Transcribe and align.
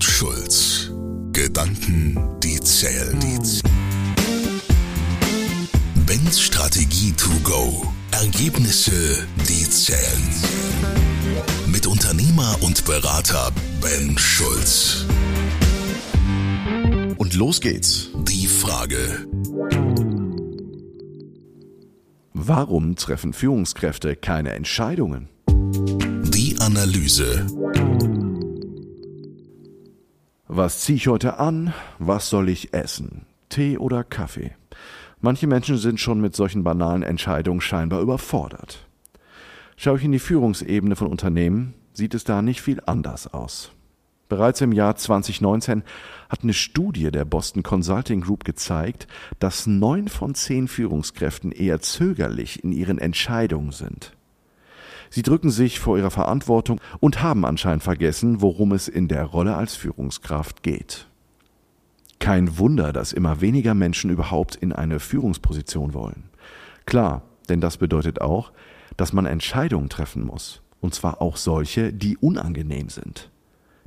und 0.00 0.04
Schulz. 0.04 0.90
Gedanken, 1.32 2.16
die 2.42 2.58
zählen. 2.60 3.18
Ben's 6.06 6.40
Strategie 6.40 7.12
to 7.12 7.28
go. 7.44 7.86
Ergebnisse, 8.10 9.26
die 9.46 9.68
zählen. 9.68 10.22
Mit 11.66 11.86
Unternehmer 11.86 12.56
und 12.62 12.86
Berater 12.86 13.50
Ben 13.82 14.16
Schulz. 14.16 15.04
Und 17.18 17.34
los 17.34 17.60
geht's. 17.60 18.08
Die 18.26 18.46
Frage. 18.46 19.26
Warum 22.32 22.96
treffen 22.96 23.34
Führungskräfte 23.34 24.16
keine 24.16 24.52
Entscheidungen? 24.52 25.28
Die 25.46 26.56
Analyse. 26.58 27.46
Was 30.52 30.80
ziehe 30.80 30.96
ich 30.96 31.06
heute 31.06 31.38
an? 31.38 31.72
Was 32.00 32.28
soll 32.28 32.48
ich 32.48 32.74
essen? 32.74 33.24
Tee 33.50 33.78
oder 33.78 34.02
Kaffee? 34.02 34.50
Manche 35.20 35.46
Menschen 35.46 35.78
sind 35.78 36.00
schon 36.00 36.20
mit 36.20 36.34
solchen 36.34 36.64
banalen 36.64 37.04
Entscheidungen 37.04 37.60
scheinbar 37.60 38.00
überfordert. 38.00 38.84
Schaue 39.76 39.98
ich 39.98 40.04
in 40.04 40.10
die 40.10 40.18
Führungsebene 40.18 40.96
von 40.96 41.06
Unternehmen, 41.06 41.74
sieht 41.92 42.14
es 42.14 42.24
da 42.24 42.42
nicht 42.42 42.62
viel 42.62 42.82
anders 42.84 43.32
aus. 43.32 43.70
Bereits 44.28 44.60
im 44.60 44.72
Jahr 44.72 44.96
2019 44.96 45.84
hat 46.28 46.42
eine 46.42 46.52
Studie 46.52 47.12
der 47.12 47.24
Boston 47.24 47.62
Consulting 47.62 48.22
Group 48.22 48.42
gezeigt, 48.42 49.06
dass 49.38 49.68
neun 49.68 50.08
von 50.08 50.34
zehn 50.34 50.66
Führungskräften 50.66 51.52
eher 51.52 51.80
zögerlich 51.80 52.64
in 52.64 52.72
ihren 52.72 52.98
Entscheidungen 52.98 53.70
sind. 53.70 54.16
Sie 55.10 55.22
drücken 55.22 55.50
sich 55.50 55.80
vor 55.80 55.98
ihrer 55.98 56.10
Verantwortung 56.10 56.80
und 57.00 57.22
haben 57.22 57.44
anscheinend 57.44 57.82
vergessen, 57.82 58.40
worum 58.40 58.72
es 58.72 58.88
in 58.88 59.08
der 59.08 59.24
Rolle 59.24 59.56
als 59.56 59.74
Führungskraft 59.74 60.62
geht. 60.62 61.08
Kein 62.20 62.58
Wunder, 62.58 62.92
dass 62.92 63.12
immer 63.12 63.40
weniger 63.40 63.74
Menschen 63.74 64.10
überhaupt 64.10 64.54
in 64.54 64.72
eine 64.72 65.00
Führungsposition 65.00 65.94
wollen. 65.94 66.24
Klar, 66.86 67.22
denn 67.48 67.60
das 67.60 67.76
bedeutet 67.76 68.20
auch, 68.20 68.52
dass 68.96 69.12
man 69.12 69.26
Entscheidungen 69.26 69.88
treffen 69.88 70.24
muss, 70.24 70.62
und 70.80 70.94
zwar 70.94 71.20
auch 71.20 71.36
solche, 71.36 71.92
die 71.92 72.16
unangenehm 72.18 72.88
sind. 72.88 73.30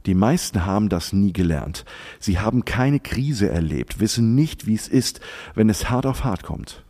Die 0.05 0.15
meisten 0.15 0.65
haben 0.65 0.89
das 0.89 1.13
nie 1.13 1.31
gelernt. 1.31 1.85
Sie 2.19 2.39
haben 2.39 2.65
keine 2.65 2.99
Krise 2.99 3.49
erlebt, 3.49 3.99
wissen 3.99 4.35
nicht, 4.35 4.67
wie 4.67 4.75
es 4.75 4.89
ist, 4.89 5.21
wenn 5.55 5.69
es 5.69 5.89
hart 5.89 6.05
auf 6.05 6.25
hart 6.25 6.43
kommt. 6.43 6.83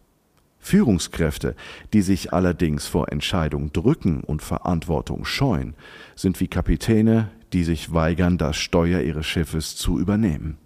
Führungskräfte, 0.64 1.56
die 1.92 2.02
sich 2.02 2.32
allerdings 2.32 2.88
vor 2.88 3.12
Entscheidungen 3.12 3.74
drücken 3.74 4.22
und 4.22 4.42
Verantwortung 4.42 5.26
scheuen, 5.26 5.76
sind 6.16 6.40
wie 6.40 6.48
Kapitäne, 6.48 7.30
die 7.52 7.66
sich 7.66 7.94
weigern, 7.94 8.38
das 8.38 8.56
Steuer 8.56 9.02
ihres 9.02 9.26
Schiffes 9.26 9.76
zu 9.76 10.00
übernehmen. 10.00 10.58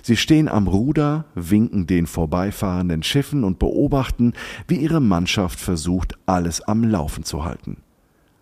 Sie 0.00 0.16
stehen 0.16 0.48
am 0.48 0.68
Ruder, 0.68 1.24
winken 1.34 1.88
den 1.88 2.06
vorbeifahrenden 2.06 3.02
Schiffen 3.02 3.42
und 3.42 3.58
beobachten, 3.58 4.32
wie 4.68 4.76
ihre 4.76 5.00
Mannschaft 5.00 5.58
versucht, 5.58 6.14
alles 6.26 6.60
am 6.62 6.84
Laufen 6.84 7.24
zu 7.24 7.44
halten. 7.44 7.78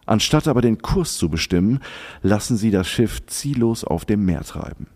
Anstatt 0.04 0.48
aber 0.48 0.60
den 0.60 0.82
Kurs 0.82 1.16
zu 1.16 1.30
bestimmen, 1.30 1.80
lassen 2.22 2.58
sie 2.58 2.70
das 2.70 2.86
Schiff 2.86 3.24
ziellos 3.26 3.84
auf 3.84 4.04
dem 4.04 4.26
Meer 4.26 4.42
treiben. 4.42 4.86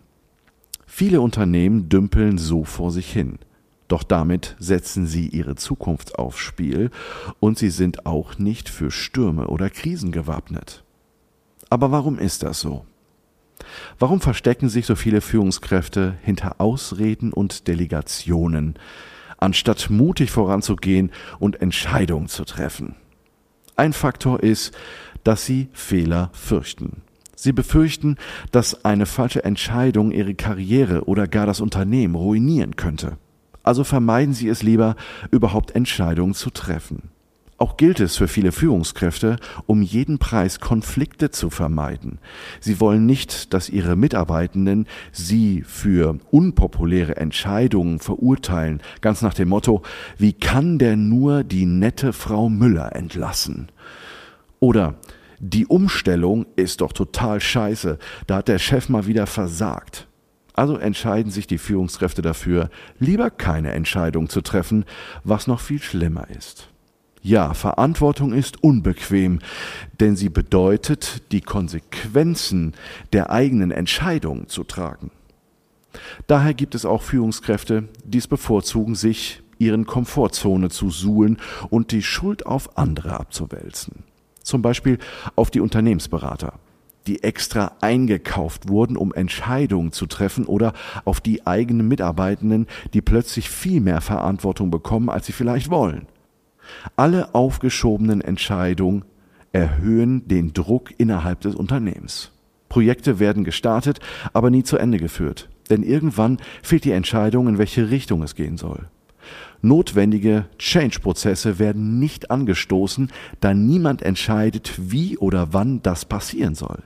Viele 0.85 1.19
Unternehmen 1.21 1.89
dümpeln 1.89 2.37
so 2.37 2.63
vor 2.63 2.91
sich 2.91 3.11
hin. 3.11 3.39
Doch 3.89 4.03
damit 4.03 4.55
setzen 4.59 5.07
sie 5.07 5.27
ihre 5.27 5.55
Zukunft 5.55 6.17
aufs 6.17 6.37
Spiel 6.37 6.91
und 7.39 7.57
sie 7.57 7.71
sind 7.71 8.05
auch 8.05 8.37
nicht 8.37 8.69
für 8.69 8.91
Stürme 8.91 9.47
oder 9.47 9.69
Krisen 9.71 10.11
gewappnet. 10.11 10.83
Aber 11.71 11.91
warum 11.91 12.19
ist 12.19 12.43
das 12.43 12.61
so? 12.61 12.85
Warum 13.97 14.21
verstecken 14.21 14.69
sich 14.69 14.85
so 14.85 14.95
viele 14.95 15.21
Führungskräfte 15.21 16.15
hinter 16.21 16.61
Ausreden 16.61 17.33
und 17.33 17.67
Delegationen, 17.67 18.75
anstatt 19.37 19.89
mutig 19.89 20.29
voranzugehen 20.29 21.11
und 21.39 21.59
Entscheidungen 21.59 22.27
zu 22.27 22.45
treffen? 22.45 22.95
Ein 23.75 23.93
Faktor 23.93 24.41
ist, 24.43 24.71
dass 25.23 25.45
sie 25.47 25.67
Fehler 25.73 26.29
fürchten. 26.33 27.01
Sie 27.35 27.53
befürchten, 27.53 28.17
dass 28.51 28.85
eine 28.85 29.07
falsche 29.07 29.43
Entscheidung 29.43 30.11
ihre 30.11 30.35
Karriere 30.35 31.05
oder 31.05 31.27
gar 31.27 31.47
das 31.47 31.59
Unternehmen 31.59 32.15
ruinieren 32.15 32.75
könnte. 32.75 33.17
Also 33.69 33.83
vermeiden 33.83 34.33
Sie 34.33 34.47
es 34.47 34.63
lieber, 34.63 34.95
überhaupt 35.29 35.75
Entscheidungen 35.75 36.33
zu 36.33 36.49
treffen. 36.49 37.11
Auch 37.59 37.77
gilt 37.77 37.99
es 37.99 38.17
für 38.17 38.27
viele 38.27 38.51
Führungskräfte, 38.51 39.35
um 39.67 39.83
jeden 39.83 40.17
Preis 40.17 40.59
Konflikte 40.59 41.29
zu 41.29 41.51
vermeiden. 41.51 42.17
Sie 42.61 42.79
wollen 42.79 43.05
nicht, 43.05 43.53
dass 43.53 43.69
ihre 43.69 43.95
Mitarbeitenden 43.95 44.87
sie 45.11 45.61
für 45.61 46.17
unpopuläre 46.31 47.17
Entscheidungen 47.17 47.99
verurteilen, 47.99 48.81
ganz 49.01 49.21
nach 49.21 49.35
dem 49.35 49.49
Motto, 49.49 49.83
wie 50.17 50.33
kann 50.33 50.79
der 50.79 50.95
nur 50.95 51.43
die 51.43 51.67
nette 51.67 52.11
Frau 52.11 52.49
Müller 52.49 52.95
entlassen? 52.95 53.67
Oder 54.59 54.95
die 55.37 55.67
Umstellung 55.67 56.47
ist 56.55 56.81
doch 56.81 56.91
total 56.91 57.39
scheiße, 57.39 57.99
da 58.25 58.37
hat 58.37 58.47
der 58.47 58.57
Chef 58.57 58.89
mal 58.89 59.05
wieder 59.05 59.27
versagt. 59.27 60.08
Also 60.59 60.75
entscheiden 60.75 61.31
sich 61.31 61.47
die 61.47 61.57
Führungskräfte 61.57 62.21
dafür, 62.21 62.69
lieber 62.99 63.29
keine 63.29 63.71
Entscheidung 63.71 64.27
zu 64.27 64.41
treffen, 64.41 64.83
was 65.23 65.47
noch 65.47 65.61
viel 65.61 65.81
schlimmer 65.81 66.29
ist. 66.29 66.67
Ja, 67.21 67.53
Verantwortung 67.53 68.33
ist 68.33 68.61
unbequem, 68.61 69.39
denn 70.01 70.17
sie 70.17 70.27
bedeutet, 70.27 71.31
die 71.31 71.39
Konsequenzen 71.39 72.73
der 73.13 73.29
eigenen 73.29 73.71
Entscheidungen 73.71 74.49
zu 74.49 74.65
tragen. 74.65 75.11
Daher 76.27 76.53
gibt 76.53 76.75
es 76.75 76.83
auch 76.83 77.03
Führungskräfte, 77.03 77.87
die 78.03 78.17
es 78.17 78.27
bevorzugen, 78.27 78.95
sich 78.95 79.41
ihren 79.59 79.85
Komfortzone 79.85 80.69
zu 80.69 80.89
suhlen 80.89 81.37
und 81.69 81.93
die 81.93 82.03
Schuld 82.03 82.45
auf 82.45 82.77
andere 82.77 83.17
abzuwälzen. 83.17 84.03
Zum 84.43 84.61
Beispiel 84.61 84.97
auf 85.37 85.51
die 85.51 85.61
Unternehmensberater, 85.61 86.59
die 87.09 87.23
extra 87.23 87.71
eingekauft 87.81 88.69
wurden, 88.69 88.95
um 88.95 89.11
Entscheidungen 89.13 89.91
zu 89.91 90.05
treffen 90.05 90.45
oder 90.45 90.73
auf 91.05 91.21
die 91.21 91.47
eigenen 91.47 91.87
Mitarbeitenden, 91.87 92.67
die 92.93 93.01
plötzlich 93.01 93.49
viel 93.49 93.81
mehr 93.81 93.99
Verantwortung 93.99 94.69
bekommen, 94.69 95.09
als 95.09 95.25
sie 95.25 95.33
vielleicht 95.33 95.71
wollen. 95.71 96.05
Alle 96.95 97.33
aufgeschobenen 97.33 98.21
Entscheidungen 98.21 99.05
erhöhen 99.51 100.27
den 100.27 100.53
Druck 100.53 100.93
innerhalb 100.99 101.41
des 101.41 101.55
Unternehmens. 101.55 102.31
Projekte 102.69 103.17
werden 103.17 103.43
gestartet, 103.43 103.99
aber 104.31 104.51
nie 104.51 104.61
zu 104.61 104.77
Ende 104.77 104.99
geführt, 104.99 105.49
denn 105.71 105.81
irgendwann 105.81 106.37
fehlt 106.61 106.85
die 106.85 106.91
Entscheidung, 106.91 107.47
in 107.47 107.57
welche 107.57 107.89
Richtung 107.89 108.21
es 108.21 108.35
gehen 108.35 108.57
soll. 108.57 108.85
Notwendige 109.61 110.45
Change-Prozesse 110.57 111.59
werden 111.59 111.99
nicht 111.99 112.31
angestoßen, 112.31 113.11
da 113.41 113.53
niemand 113.53 114.01
entscheidet, 114.01 114.73
wie 114.77 115.17
oder 115.17 115.53
wann 115.53 115.81
das 115.81 116.05
passieren 116.05 116.55
soll. 116.55 116.83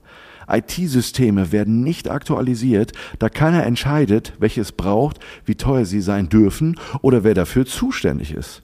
IT-Systeme 0.48 1.52
werden 1.52 1.84
nicht 1.84 2.10
aktualisiert, 2.10 2.92
da 3.20 3.30
keiner 3.30 3.66
entscheidet, 3.66 4.34
welches 4.40 4.72
braucht, 4.72 5.20
wie 5.46 5.56
teuer 5.56 5.86
sie 5.86 6.02
sein 6.02 6.30
dürfen 6.30 6.80
oder 7.02 7.24
wer 7.24 7.34
dafür 7.34 7.66
zuständig 7.66 8.34
ist. 8.34 8.64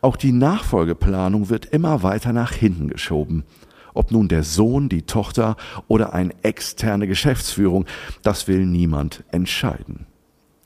Auch 0.00 0.16
die 0.16 0.32
Nachfolgeplanung 0.32 1.48
wird 1.48 1.66
immer 1.66 2.02
weiter 2.02 2.32
nach 2.32 2.52
hinten 2.52 2.88
geschoben. 2.88 3.44
Ob 3.94 4.10
nun 4.10 4.28
der 4.28 4.42
Sohn, 4.42 4.88
die 4.88 5.02
Tochter 5.02 5.56
oder 5.88 6.14
eine 6.14 6.32
externe 6.42 7.06
Geschäftsführung, 7.06 7.86
das 8.22 8.48
will 8.48 8.64
niemand 8.66 9.24
entscheiden. 9.30 10.06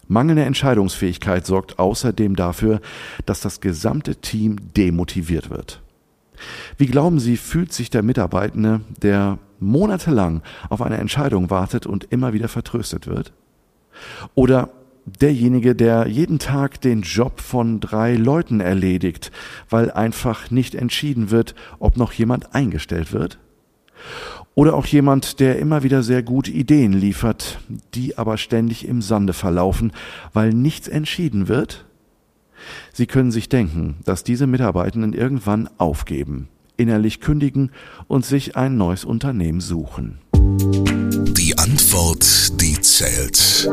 Mangelnde 0.08 0.44
Entscheidungsfähigkeit 0.44 1.46
sorgt 1.46 1.78
außerdem 1.78 2.36
dafür, 2.36 2.80
dass 3.24 3.40
das 3.40 3.60
gesamte 3.60 4.16
Team 4.16 4.56
demotiviert 4.76 5.50
wird. 5.50 5.82
Wie 6.76 6.86
glauben 6.86 7.18
Sie, 7.18 7.36
fühlt 7.36 7.72
sich 7.72 7.90
der 7.90 8.02
Mitarbeitende, 8.02 8.82
der 9.02 9.38
monatelang 9.58 10.42
auf 10.68 10.82
eine 10.82 10.98
Entscheidung 10.98 11.50
wartet 11.50 11.86
und 11.86 12.04
immer 12.10 12.32
wieder 12.32 12.48
vertröstet 12.48 13.06
wird? 13.06 13.32
Oder 14.34 14.70
derjenige, 15.06 15.74
der 15.74 16.06
jeden 16.08 16.38
Tag 16.38 16.80
den 16.80 17.02
Job 17.02 17.40
von 17.40 17.80
drei 17.80 18.14
Leuten 18.14 18.60
erledigt, 18.60 19.30
weil 19.70 19.90
einfach 19.90 20.50
nicht 20.50 20.74
entschieden 20.74 21.30
wird, 21.30 21.54
ob 21.78 21.96
noch 21.96 22.12
jemand 22.12 22.54
eingestellt 22.54 23.12
wird? 23.12 23.38
Oder 24.56 24.72
auch 24.72 24.86
jemand, 24.86 25.38
der 25.38 25.58
immer 25.58 25.82
wieder 25.82 26.02
sehr 26.02 26.22
gute 26.22 26.50
Ideen 26.50 26.94
liefert, 26.94 27.60
die 27.94 28.16
aber 28.16 28.38
ständig 28.38 28.88
im 28.88 29.02
Sande 29.02 29.34
verlaufen, 29.34 29.92
weil 30.32 30.54
nichts 30.54 30.88
entschieden 30.88 31.46
wird? 31.46 31.84
Sie 32.90 33.06
können 33.06 33.30
sich 33.30 33.50
denken, 33.50 33.96
dass 34.06 34.24
diese 34.24 34.46
Mitarbeitenden 34.46 35.12
irgendwann 35.12 35.68
aufgeben, 35.76 36.48
innerlich 36.78 37.20
kündigen 37.20 37.70
und 38.08 38.24
sich 38.24 38.56
ein 38.56 38.78
neues 38.78 39.04
Unternehmen 39.04 39.60
suchen. 39.60 40.20
Die 40.32 41.58
Antwort, 41.58 42.58
die 42.58 42.80
zählt. 42.80 43.68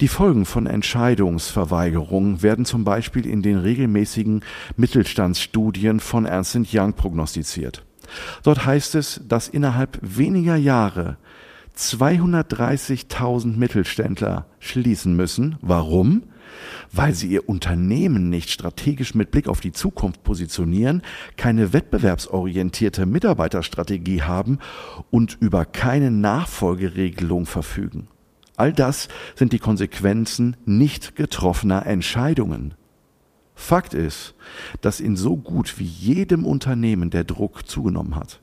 Die 0.00 0.08
Folgen 0.08 0.46
von 0.46 0.66
Entscheidungsverweigerungen 0.66 2.42
werden 2.42 2.64
zum 2.64 2.84
Beispiel 2.84 3.26
in 3.26 3.42
den 3.42 3.58
regelmäßigen 3.58 4.42
Mittelstandsstudien 4.78 6.00
von 6.00 6.24
Ernst 6.24 6.58
Young 6.72 6.94
prognostiziert. 6.94 7.84
Dort 8.42 8.64
heißt 8.64 8.94
es, 8.94 9.20
dass 9.28 9.48
innerhalb 9.48 9.98
weniger 10.00 10.56
Jahre 10.56 11.18
230.000 11.76 13.58
Mittelständler 13.58 14.46
schließen 14.58 15.14
müssen. 15.14 15.58
Warum? 15.60 16.22
Weil 16.90 17.12
sie 17.12 17.28
ihr 17.28 17.46
Unternehmen 17.46 18.30
nicht 18.30 18.48
strategisch 18.48 19.14
mit 19.14 19.30
Blick 19.30 19.48
auf 19.48 19.60
die 19.60 19.72
Zukunft 19.72 20.24
positionieren, 20.24 21.02
keine 21.36 21.74
wettbewerbsorientierte 21.74 23.04
Mitarbeiterstrategie 23.04 24.22
haben 24.22 24.60
und 25.10 25.36
über 25.40 25.66
keine 25.66 26.10
Nachfolgeregelung 26.10 27.44
verfügen. 27.44 28.08
All 28.60 28.74
das 28.74 29.08
sind 29.36 29.54
die 29.54 29.58
Konsequenzen 29.58 30.54
nicht 30.66 31.16
getroffener 31.16 31.86
Entscheidungen. 31.86 32.74
Fakt 33.54 33.94
ist, 33.94 34.34
dass 34.82 35.00
in 35.00 35.16
so 35.16 35.38
gut 35.38 35.78
wie 35.78 35.84
jedem 35.86 36.44
Unternehmen 36.44 37.08
der 37.08 37.24
Druck 37.24 37.66
zugenommen 37.66 38.16
hat. 38.16 38.42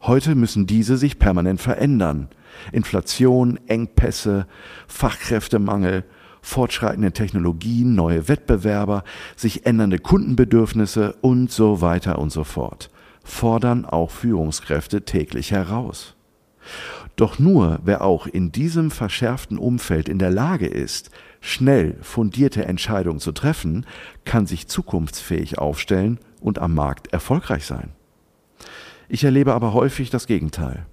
Heute 0.00 0.34
müssen 0.34 0.66
diese 0.66 0.96
sich 0.96 1.18
permanent 1.18 1.60
verändern. 1.60 2.28
Inflation, 2.72 3.60
Engpässe, 3.66 4.46
Fachkräftemangel, 4.86 6.04
fortschreitende 6.40 7.12
Technologien, 7.12 7.94
neue 7.94 8.26
Wettbewerber, 8.26 9.04
sich 9.36 9.66
ändernde 9.66 9.98
Kundenbedürfnisse 9.98 11.16
und 11.20 11.50
so 11.50 11.82
weiter 11.82 12.18
und 12.18 12.32
so 12.32 12.42
fort 12.42 12.88
fordern 13.28 13.84
auch 13.84 14.10
Führungskräfte 14.10 15.02
täglich 15.02 15.50
heraus. 15.52 16.14
Doch 17.16 17.38
nur 17.38 17.80
wer 17.84 18.02
auch 18.02 18.26
in 18.26 18.52
diesem 18.52 18.90
verschärften 18.90 19.58
Umfeld 19.58 20.08
in 20.08 20.18
der 20.18 20.30
Lage 20.30 20.66
ist, 20.66 21.10
schnell 21.40 21.96
fundierte 22.00 22.64
Entscheidungen 22.64 23.20
zu 23.20 23.32
treffen, 23.32 23.86
kann 24.24 24.46
sich 24.46 24.68
zukunftsfähig 24.68 25.58
aufstellen 25.58 26.18
und 26.40 26.58
am 26.58 26.74
Markt 26.74 27.12
erfolgreich 27.12 27.66
sein. 27.66 27.90
Ich 29.08 29.24
erlebe 29.24 29.54
aber 29.54 29.72
häufig 29.72 30.10
das 30.10 30.26
Gegenteil. 30.26 30.86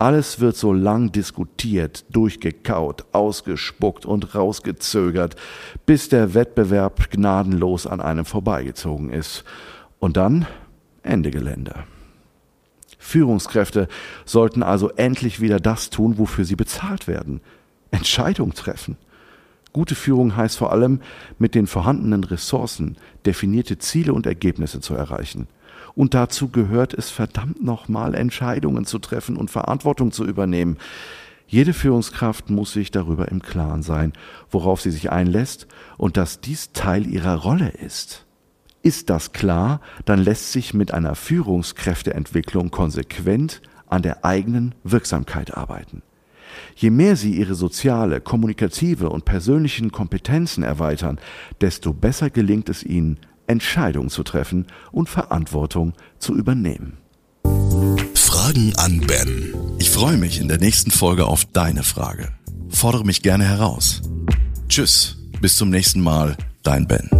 Alles 0.00 0.40
wird 0.40 0.56
so 0.56 0.72
lang 0.72 1.12
diskutiert, 1.12 2.06
durchgekaut, 2.08 3.04
ausgespuckt 3.12 4.06
und 4.06 4.34
rausgezögert, 4.34 5.36
bis 5.84 6.08
der 6.08 6.32
Wettbewerb 6.32 7.10
gnadenlos 7.10 7.86
an 7.86 8.00
einem 8.00 8.24
vorbeigezogen 8.24 9.10
ist. 9.10 9.44
Und 9.98 10.16
dann 10.16 10.46
Ende 11.02 11.30
Gelände. 11.30 11.84
Führungskräfte 13.00 13.88
sollten 14.24 14.62
also 14.62 14.90
endlich 14.90 15.40
wieder 15.40 15.58
das 15.58 15.90
tun, 15.90 16.18
wofür 16.18 16.44
sie 16.44 16.54
bezahlt 16.54 17.08
werden. 17.08 17.40
Entscheidung 17.90 18.54
treffen. 18.54 18.96
Gute 19.72 19.94
Führung 19.94 20.36
heißt 20.36 20.58
vor 20.58 20.72
allem, 20.72 21.00
mit 21.38 21.54
den 21.54 21.66
vorhandenen 21.66 22.24
Ressourcen 22.24 22.96
definierte 23.24 23.78
Ziele 23.78 24.12
und 24.12 24.26
Ergebnisse 24.26 24.80
zu 24.80 24.94
erreichen. 24.94 25.48
Und 25.94 26.14
dazu 26.14 26.48
gehört 26.48 26.94
es 26.94 27.10
verdammt 27.10 27.62
nochmal, 27.62 28.14
Entscheidungen 28.14 28.84
zu 28.84 28.98
treffen 28.98 29.36
und 29.36 29.50
Verantwortung 29.50 30.12
zu 30.12 30.24
übernehmen. 30.24 30.76
Jede 31.46 31.72
Führungskraft 31.72 32.50
muss 32.50 32.72
sich 32.72 32.90
darüber 32.90 33.28
im 33.28 33.42
Klaren 33.42 33.82
sein, 33.82 34.12
worauf 34.50 34.80
sie 34.80 34.90
sich 34.90 35.10
einlässt 35.10 35.66
und 35.96 36.16
dass 36.16 36.40
dies 36.40 36.72
Teil 36.72 37.06
ihrer 37.06 37.36
Rolle 37.36 37.70
ist. 37.70 38.26
Ist 38.82 39.10
das 39.10 39.32
klar, 39.32 39.80
dann 40.04 40.20
lässt 40.20 40.52
sich 40.52 40.72
mit 40.72 40.92
einer 40.94 41.14
Führungskräfteentwicklung 41.14 42.70
konsequent 42.70 43.60
an 43.86 44.02
der 44.02 44.24
eigenen 44.24 44.74
Wirksamkeit 44.84 45.56
arbeiten. 45.56 46.02
Je 46.74 46.90
mehr 46.90 47.16
sie 47.16 47.34
ihre 47.34 47.54
soziale, 47.54 48.20
kommunikative 48.20 49.10
und 49.10 49.24
persönlichen 49.24 49.92
Kompetenzen 49.92 50.62
erweitern, 50.62 51.20
desto 51.60 51.92
besser 51.92 52.30
gelingt 52.30 52.68
es 52.68 52.82
ihnen, 52.82 53.18
Entscheidungen 53.46 54.10
zu 54.10 54.22
treffen 54.22 54.66
und 54.92 55.08
Verantwortung 55.08 55.92
zu 56.18 56.34
übernehmen. 56.34 56.98
Fragen 58.14 58.72
an 58.76 59.00
Ben. 59.06 59.54
Ich 59.78 59.90
freue 59.90 60.16
mich 60.16 60.40
in 60.40 60.48
der 60.48 60.58
nächsten 60.58 60.90
Folge 60.90 61.26
auf 61.26 61.44
deine 61.44 61.82
Frage. 61.82 62.28
Fordere 62.68 63.04
mich 63.04 63.22
gerne 63.22 63.44
heraus. 63.44 64.02
Tschüss, 64.68 65.18
bis 65.40 65.56
zum 65.56 65.70
nächsten 65.70 66.00
Mal, 66.00 66.36
dein 66.62 66.86
Ben. 66.86 67.19